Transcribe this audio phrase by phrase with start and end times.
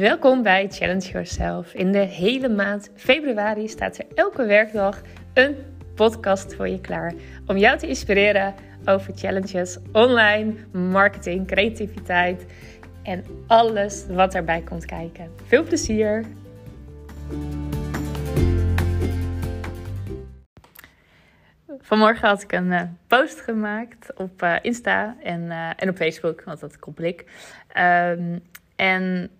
[0.00, 1.74] Welkom bij Challenge Yourself.
[1.74, 5.00] In de hele maand februari staat er elke werkdag
[5.34, 5.56] een
[5.94, 7.12] podcast voor je klaar
[7.46, 12.46] om jou te inspireren over challenges, online, marketing, creativiteit
[13.02, 15.30] en alles wat erbij komt kijken.
[15.44, 16.24] Veel plezier!
[21.78, 26.42] Vanmorgen had ik een uh, post gemaakt op uh, Insta en, uh, en op Facebook,
[26.44, 27.24] want dat koppel ik.
[27.78, 28.42] Um,
[28.76, 29.30] en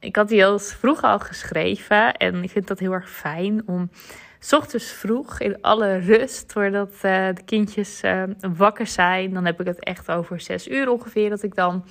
[0.00, 2.16] ik had die al vroeg al geschreven.
[2.16, 3.90] En ik vind dat heel erg fijn om
[4.38, 8.00] s ochtends vroeg in alle rust, voordat de kindjes
[8.56, 9.34] wakker zijn.
[9.34, 11.84] Dan heb ik het echt over zes uur ongeveer dat ik dan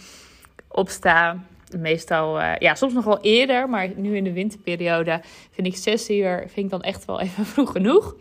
[0.68, 1.44] opsta.
[1.78, 6.38] Meestal, ja, soms nog wel eerder, maar nu in de winterperiode vind ik zes uur
[6.40, 8.16] vind ik dan echt wel even vroeg genoeg.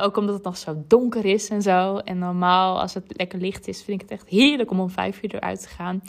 [0.00, 1.96] Ook omdat het nog zo donker is en zo.
[1.96, 5.22] En normaal, als het lekker licht is, vind ik het echt heerlijk om om vijf
[5.22, 6.02] uur eruit te gaan.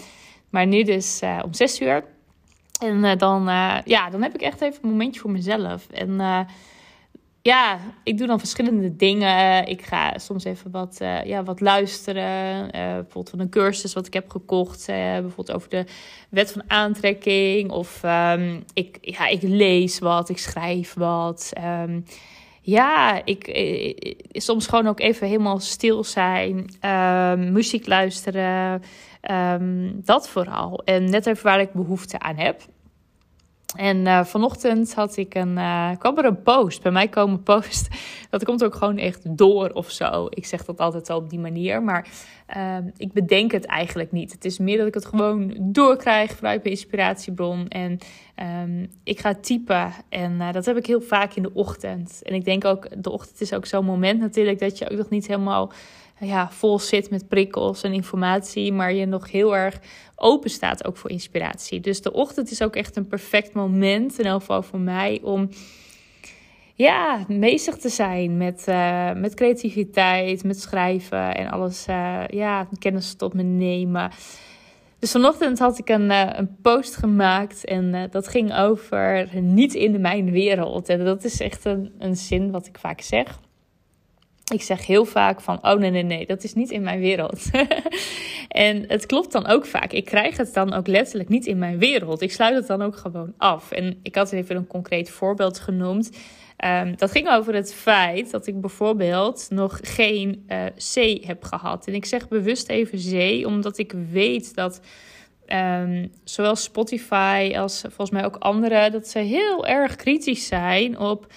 [0.49, 2.03] Maar nu dus om zes uur.
[2.83, 3.43] En uh, dan,
[3.85, 5.87] ja, dan heb ik echt even een momentje voor mezelf.
[5.89, 6.45] En
[7.41, 9.67] ja, ik doe dan verschillende dingen.
[9.67, 12.71] Ik ga soms even wat, ja, wat luisteren.
[12.71, 14.85] bijvoorbeeld van een cursus wat ik heb gekocht.
[14.87, 15.85] bijvoorbeeld over de
[16.29, 17.71] wet van aantrekking.
[17.71, 21.53] Of um, ik, ja, ik lees wat, ik schrijf wat.
[21.83, 22.05] Um,
[22.65, 23.47] ja, ik,
[24.31, 28.81] soms gewoon ook even helemaal stil zijn, um, muziek luisteren,
[29.93, 30.81] dat vooral.
[30.85, 32.61] En net even waar ik behoefte aan heb.
[33.75, 36.81] En uh, vanochtend had ik een, uh, kwam er een post.
[36.81, 37.87] Bij mij komen post.
[38.29, 40.27] Dat komt ook gewoon echt door of zo.
[40.29, 41.83] Ik zeg dat altijd al op die manier.
[41.83, 42.07] Maar
[42.57, 44.31] uh, ik bedenk het eigenlijk niet.
[44.31, 47.67] Het is meer dat ik het gewoon doorkrijg vanuit mijn inspiratiebron.
[47.67, 47.97] En
[48.63, 49.91] um, ik ga typen.
[50.09, 52.21] En uh, dat heb ik heel vaak in de ochtend.
[52.23, 55.09] En ik denk ook, de ochtend is ook zo'n moment natuurlijk dat je ook nog
[55.09, 55.71] niet helemaal
[56.19, 59.79] ja, vol zit met prikkels en informatie, maar je nog heel erg
[60.15, 61.79] open staat ook voor inspiratie.
[61.79, 65.49] Dus de ochtend is ook echt een perfect moment, in elk geval voor mij, om
[66.75, 73.13] ja, bezig te zijn met, uh, met creativiteit, met schrijven en alles, uh, ja, kennis
[73.13, 74.11] tot me nemen.
[74.99, 80.01] Dus vanochtend had ik een, uh, een post gemaakt en dat ging over niet in
[80.01, 80.89] mijn wereld.
[80.89, 83.39] En dat is echt een, een zin wat ik vaak zeg.
[84.53, 87.49] Ik zeg heel vaak van, oh nee, nee, nee, dat is niet in mijn wereld.
[88.47, 89.91] en het klopt dan ook vaak.
[89.91, 92.21] Ik krijg het dan ook letterlijk niet in mijn wereld.
[92.21, 93.71] Ik sluit het dan ook gewoon af.
[93.71, 96.17] En ik had even een concreet voorbeeld genoemd.
[96.65, 101.87] Um, dat ging over het feit dat ik bijvoorbeeld nog geen uh, C heb gehad.
[101.87, 104.81] En ik zeg bewust even C, omdat ik weet dat
[105.47, 111.27] um, zowel Spotify als volgens mij ook anderen, dat ze heel erg kritisch zijn op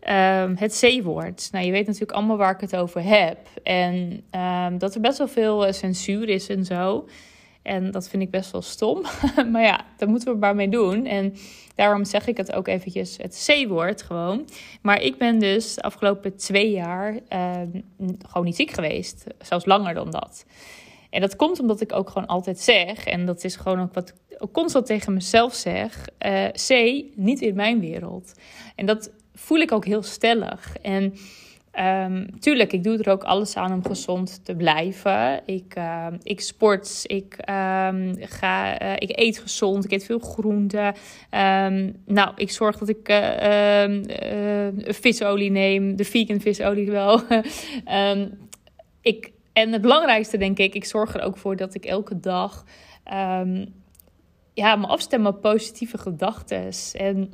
[0.00, 1.48] Um, het C-woord.
[1.52, 3.38] Nou, je weet natuurlijk allemaal waar ik het over heb.
[3.62, 7.08] En um, dat er best wel veel uh, censuur is en zo.
[7.62, 9.02] En dat vind ik best wel stom.
[9.52, 11.06] maar ja, daar moeten we maar mee doen.
[11.06, 11.34] En
[11.74, 14.48] daarom zeg ik het ook eventjes, het C-woord gewoon.
[14.82, 17.60] Maar ik ben dus de afgelopen twee jaar uh,
[18.26, 19.24] gewoon niet ziek geweest.
[19.38, 20.44] Zelfs langer dan dat.
[21.10, 24.08] En dat komt omdat ik ook gewoon altijd zeg, en dat is gewoon ook wat
[24.08, 28.32] ik constant tegen mezelf zeg: uh, C, niet in mijn wereld.
[28.74, 30.76] En dat voel ik ook heel stellig.
[30.82, 31.14] En
[32.06, 35.40] um, tuurlijk, ik doe er ook alles aan om gezond te blijven.
[35.46, 40.94] Ik, uh, ik sport, ik, um, ga, uh, ik eet gezond, ik eet veel groenten.
[42.06, 43.84] Nou, ik zorg dat ik uh,
[44.92, 47.20] visolie neem, de vegan visolie wel.
[49.02, 52.64] ik, en het belangrijkste denk ik, ik zorg er ook voor dat ik elke dag
[54.54, 56.70] ja, me afstem op positieve gedachten.
[56.92, 57.32] En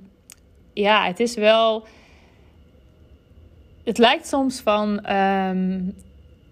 [0.74, 1.86] ja, het is wel.
[3.84, 4.88] Het lijkt soms van.
[5.12, 5.94] Um,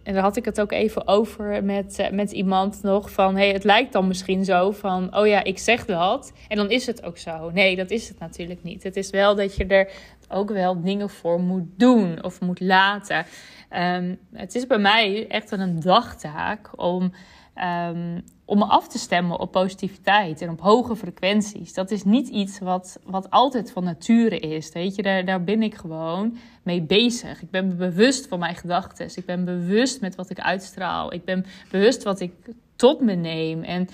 [0.02, 3.10] en daar had ik het ook even over met, uh, met iemand nog.
[3.10, 5.16] Van hey, het lijkt dan misschien zo van.
[5.16, 6.32] Oh ja, ik zeg dat.
[6.48, 7.50] En dan is het ook zo.
[7.50, 8.82] Nee, dat is het natuurlijk niet.
[8.82, 9.90] Het is wel dat je er
[10.28, 13.26] ook wel dingen voor moet doen of moet laten.
[13.70, 17.12] Um, het is bij mij echt een dagtaak om
[17.56, 21.74] Um, om me af te stemmen op positiviteit en op hoge frequenties.
[21.74, 24.72] Dat is niet iets wat, wat altijd van nature is.
[24.72, 27.42] Weet je, daar, daar ben ik gewoon mee bezig.
[27.42, 29.10] Ik ben bewust van mijn gedachten.
[29.14, 31.12] Ik ben bewust met wat ik uitstraal.
[31.12, 32.32] Ik ben bewust wat ik
[32.76, 33.62] tot me neem.
[33.62, 33.88] En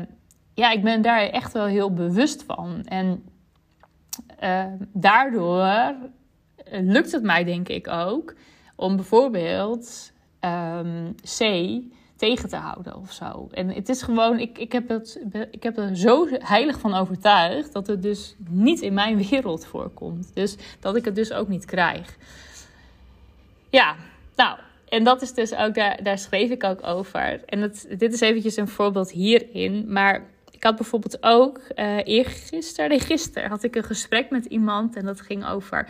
[0.00, 0.06] um,
[0.54, 2.84] ja, ik ben daar echt wel heel bewust van.
[2.84, 3.24] En
[4.42, 5.94] uh, daardoor
[6.70, 8.34] lukt het mij, denk ik ook,
[8.76, 11.40] om bijvoorbeeld um, C
[12.28, 13.48] tegen te houden of zo.
[13.52, 15.20] En het is gewoon, ik, ik, heb het,
[15.50, 20.30] ik heb er zo heilig van overtuigd dat het dus niet in mijn wereld voorkomt.
[20.34, 22.16] Dus dat ik het dus ook niet krijg.
[23.70, 23.96] Ja,
[24.36, 24.58] nou,
[24.88, 27.44] en dat is dus ook, daar, daar schreef ik ook over.
[27.46, 29.84] En dat, dit is eventjes een voorbeeld hierin.
[29.88, 35.04] Maar Ik had bijvoorbeeld ook uh, eergisteren, gisteren, had ik een gesprek met iemand en
[35.04, 35.88] dat ging over...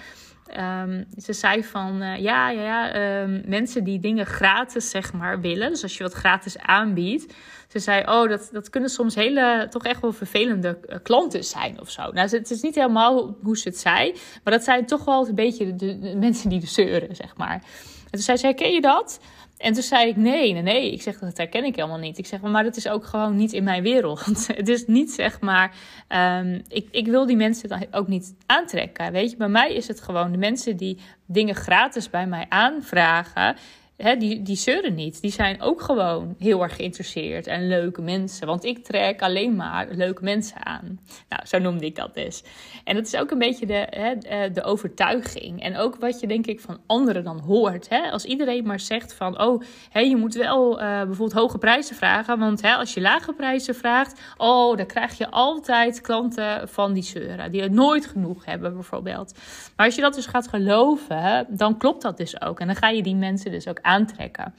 [0.59, 5.41] Um, ze zei van uh, ja, ja, ja um, mensen die dingen gratis zeg maar
[5.41, 5.71] willen.
[5.71, 7.35] Dus als je wat gratis aanbiedt.
[7.69, 11.81] Ze zei, oh, dat, dat kunnen soms hele, toch echt wel vervelende uh, klanten zijn
[11.81, 12.03] of zo.
[12.03, 14.13] Nou, het is niet helemaal hoe ze het zei.
[14.45, 17.55] Maar dat zijn toch wel een beetje de, de mensen die de zeuren, zeg maar.
[17.55, 19.21] En toen zei ze, herken je dat?
[19.63, 20.93] En toen zei ik, nee, nee, nee.
[20.93, 22.19] Ik zeg, dat herken ik helemaal niet.
[22.19, 24.47] Ik zeg, maar dat is ook gewoon niet in mijn wereld.
[24.57, 25.75] Het is niet, zeg maar,
[26.09, 29.13] um, ik, ik wil die mensen dan ook niet aantrekken.
[29.13, 33.57] Weet je, bij mij is het gewoon de mensen die dingen gratis bij mij aanvragen
[34.03, 35.21] die, die zeuren niet.
[35.21, 38.47] Die zijn ook gewoon heel erg geïnteresseerd en leuke mensen.
[38.47, 41.01] Want ik trek alleen maar leuke mensen aan.
[41.29, 42.43] Nou, zo noemde ik dat dus.
[42.85, 45.63] En dat is ook een beetje de, hè, eh, de overtuiging.
[45.63, 47.89] En ook wat je denk ik van anderen dan hoort.
[47.89, 48.11] Hè?
[48.11, 52.39] Als iedereen maar zegt van, oh, hè, je moet wel uh, bijvoorbeeld hoge prijzen vragen.
[52.39, 57.03] Want hè, als je lage prijzen vraagt, oh, dan krijg je altijd klanten van die
[57.03, 57.53] zeuren.
[57.53, 59.35] Die het nooit genoeg hebben bijvoorbeeld.
[59.77, 62.61] Maar als je dat dus gaat geloven, dan klopt dat dus ook.
[62.61, 64.55] En dan ga je die mensen dus ook aantrekken.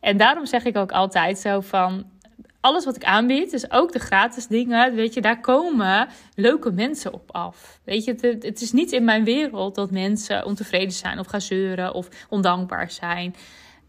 [0.00, 2.04] En daarom zeg ik ook altijd zo van
[2.60, 7.12] alles wat ik aanbied, dus ook de gratis dingen, weet je, daar komen leuke mensen
[7.12, 7.80] op af.
[7.84, 11.40] Weet je, het, het is niet in mijn wereld dat mensen ontevreden zijn of gaan
[11.40, 13.34] zeuren of ondankbaar zijn.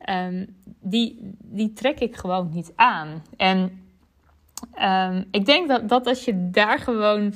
[0.09, 3.23] Um, die, die trek ik gewoon niet aan.
[3.37, 3.83] En
[4.81, 7.33] um, ik denk dat, dat als je daar gewoon,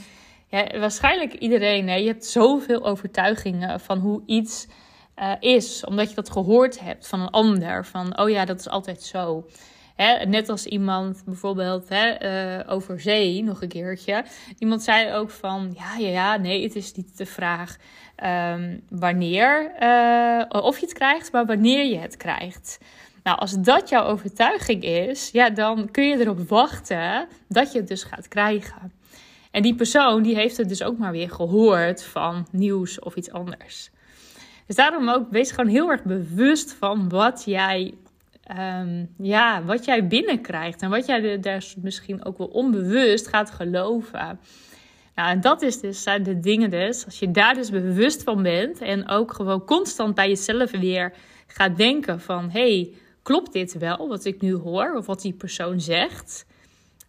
[0.47, 4.67] ja, waarschijnlijk iedereen, hè, je hebt zoveel overtuigingen van hoe iets
[5.19, 7.85] uh, is, omdat je dat gehoord hebt van een ander.
[7.85, 9.45] Van, oh ja, dat is altijd zo.
[9.95, 12.23] Hè, net als iemand bijvoorbeeld hè,
[12.59, 14.23] uh, over zee, nog een keertje.
[14.57, 17.77] Iemand zei ook van, ja, ja, ja, nee, het is niet de vraag
[18.23, 22.79] um, wanneer, uh, of je het krijgt, maar wanneer je het krijgt.
[23.23, 27.87] Nou, als dat jouw overtuiging is, ja, dan kun je erop wachten dat je het
[27.87, 28.93] dus gaat krijgen.
[29.51, 33.31] En die persoon die heeft het dus ook maar weer gehoord van nieuws of iets
[33.31, 33.91] anders.
[34.67, 37.93] Dus daarom ook, wees gewoon heel erg bewust van wat jij,
[38.57, 40.81] um, ja, wat jij binnenkrijgt.
[40.81, 44.39] En wat jij daar misschien ook wel onbewust gaat geloven.
[45.15, 48.43] Nou, en dat is dus, zijn de dingen dus, als je daar dus bewust van
[48.43, 51.13] bent en ook gewoon constant bij jezelf weer
[51.47, 55.81] gaat denken van, hey, klopt dit wel wat ik nu hoor of wat die persoon
[55.81, 56.45] zegt?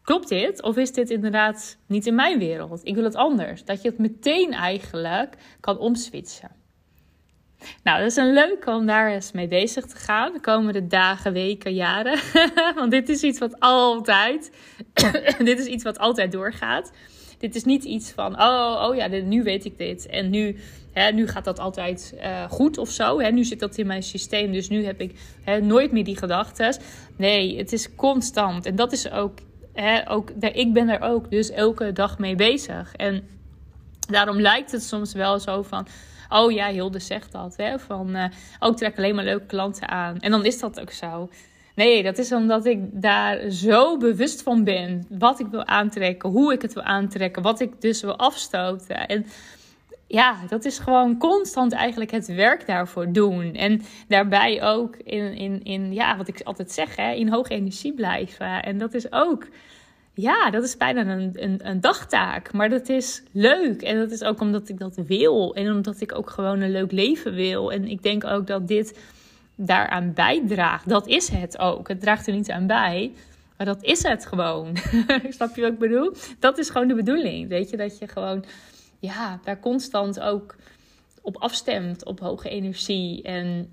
[0.03, 0.63] Klopt dit?
[0.63, 2.81] Of is dit inderdaad niet in mijn wereld?
[2.83, 3.65] Ik wil het anders.
[3.65, 6.51] Dat je het meteen eigenlijk kan omswitchen.
[7.83, 11.33] Nou, dat is een leuk om daar eens mee bezig te gaan de komende dagen,
[11.33, 12.19] weken, jaren.
[12.79, 14.51] Want dit is iets wat altijd,
[15.39, 16.93] dit is iets wat altijd doorgaat.
[17.39, 20.57] Dit is niet iets van, oh, oh ja, nu weet ik dit en nu,
[20.93, 23.21] hè, nu gaat dat altijd uh, goed of zo.
[23.21, 26.17] Hè, nu zit dat in mijn systeem, dus nu heb ik hè, nooit meer die
[26.17, 26.77] gedachten.
[27.17, 29.39] Nee, het is constant en dat is ook,
[29.73, 32.95] hè, ook, ik ben er ook dus elke dag mee bezig.
[32.95, 33.29] En
[34.09, 35.87] daarom lijkt het soms wel zo van
[36.29, 37.57] Oh ja, Hilde zegt dat.
[37.57, 37.79] Hè?
[37.79, 38.25] Van, uh,
[38.59, 40.19] ook trek alleen maar leuke klanten aan.
[40.19, 41.29] En dan is dat ook zo.
[41.75, 45.07] Nee, dat is omdat ik daar zo bewust van ben.
[45.09, 49.07] Wat ik wil aantrekken, hoe ik het wil aantrekken, wat ik dus wil afstoten.
[49.07, 49.27] En
[50.07, 53.55] ja, dat is gewoon constant eigenlijk het werk daarvoor doen.
[53.55, 57.93] En daarbij ook in, in, in ja, wat ik altijd zeg, hè, in hoge energie
[57.93, 58.63] blijven.
[58.63, 59.47] En dat is ook
[60.15, 62.53] ja, dat is bijna een, een, een, dagtaak.
[62.53, 63.83] Maar dat is leuk.
[63.83, 65.55] En dat is ook omdat ik dat wil.
[65.55, 67.73] En omdat ik ook gewoon een leuk leven wil.
[67.73, 68.99] En ik denk ook dat dit
[69.55, 70.89] daaraan bijdraagt.
[70.89, 71.89] Dat is het ook.
[71.89, 73.13] Het draagt er niet aan bij.
[73.57, 74.77] Maar dat is het gewoon.
[75.29, 76.13] Snap je wat ik bedoel?
[76.39, 77.49] Dat is gewoon de bedoeling.
[77.49, 78.45] Weet je, dat je gewoon
[78.99, 80.57] ja, daar constant ook
[81.21, 82.05] op afstemt.
[82.05, 83.23] Op hoge energie.
[83.23, 83.71] En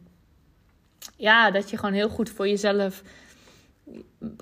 [1.16, 3.04] ja, dat je gewoon heel goed voor jezelf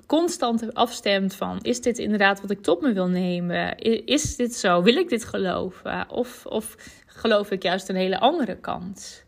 [0.06, 3.78] constant afstemt van: is dit inderdaad wat ik tot me wil nemen?
[4.04, 4.82] Is dit zo?
[4.82, 6.10] Wil ik dit geloven?
[6.10, 6.76] Of, of
[7.06, 9.24] geloof ik juist een hele andere kant?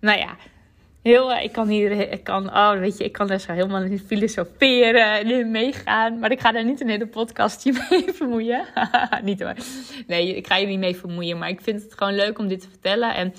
[0.00, 0.36] Nou ja,
[1.02, 3.98] heel, ik kan hier, ik kan, oh, weet je, ik kan daar zo helemaal in
[3.98, 6.18] filosoferen en in meegaan.
[6.18, 8.66] Maar ik ga daar niet een hele podcastje mee vermoeien.
[9.22, 9.54] niet hoor.
[10.06, 11.38] Nee, ik ga je niet mee vermoeien.
[11.38, 13.14] Maar ik vind het gewoon leuk om dit te vertellen.
[13.14, 13.34] En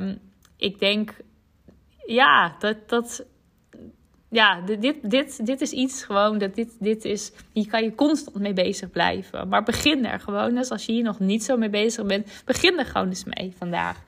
[0.00, 0.18] um,
[0.56, 1.14] ik denk,
[2.06, 3.24] ja, dat, dat
[4.30, 8.38] ja, dit, dit, dit is iets gewoon, dat dit, dit is, hier kan je constant
[8.38, 9.48] mee bezig blijven.
[9.48, 12.78] Maar begin er gewoon eens, als je hier nog niet zo mee bezig bent, begin
[12.78, 14.02] er gewoon eens mee vandaag.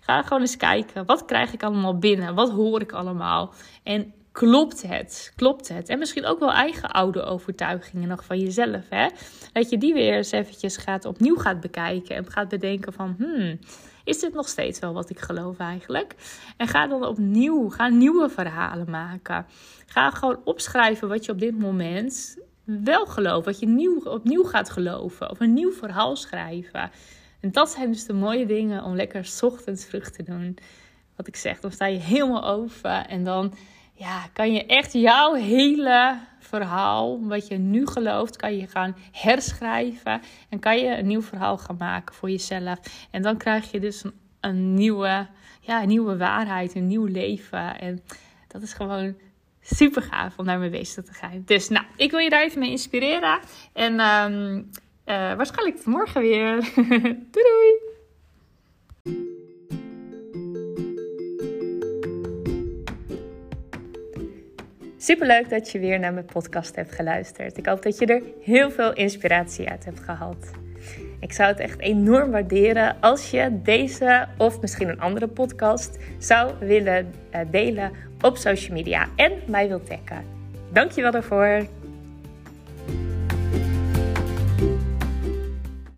[0.00, 2.34] Ga gewoon eens kijken, wat krijg ik allemaal binnen?
[2.34, 3.52] Wat hoor ik allemaal?
[3.82, 5.32] En klopt het?
[5.36, 5.88] Klopt het?
[5.88, 9.08] En misschien ook wel eigen oude overtuigingen nog van jezelf, hè?
[9.52, 13.58] Dat je die weer eens eventjes gaat, opnieuw gaat bekijken en gaat bedenken van, hmm,
[14.04, 16.14] is dit nog steeds wel wat ik geloof eigenlijk?
[16.56, 19.46] En ga dan opnieuw, ga nieuwe verhalen maken.
[19.86, 24.70] Ga gewoon opschrijven wat je op dit moment wel gelooft, wat je nieuw, opnieuw gaat
[24.70, 26.90] geloven of een nieuw verhaal schrijven.
[27.40, 30.58] En dat zijn dus de mooie dingen om lekker ochtends vroeg te doen.
[31.16, 33.54] Wat ik zeg, dan sta je helemaal open en dan
[33.94, 40.22] ja, kan je echt jouw hele verhaal, wat je nu gelooft, kan je gaan herschrijven.
[40.48, 42.78] En kan je een nieuw verhaal gaan maken voor jezelf.
[43.10, 44.04] En dan krijg je dus
[44.40, 45.26] een, nieuwe,
[45.60, 47.80] ja, een nieuwe waarheid, een nieuw leven.
[47.80, 48.02] En
[48.48, 49.16] dat is gewoon
[49.60, 51.42] super gaaf om daarmee bezig te gaan.
[51.44, 53.38] Dus nou, ik wil je daar even mee inspireren.
[53.72, 54.70] En um,
[55.06, 56.56] uh, waarschijnlijk morgen weer.
[57.32, 57.83] doei doei!
[65.04, 67.56] Super leuk dat je weer naar mijn podcast hebt geluisterd.
[67.56, 70.50] Ik hoop dat je er heel veel inspiratie uit hebt gehad.
[71.20, 76.52] Ik zou het echt enorm waarderen als je deze of misschien een andere podcast zou
[76.60, 80.24] willen eh, delen op social media en mij wilt taggen.
[80.72, 81.66] Dankjewel daarvoor.